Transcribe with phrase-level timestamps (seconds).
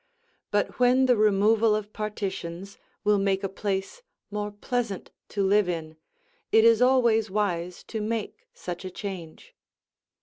[0.49, 5.95] But when the removal of partitions will make a place more pleasant to live in,
[6.51, 9.53] it is always wise to make such a change.